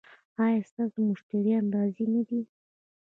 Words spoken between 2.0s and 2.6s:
نه دي؟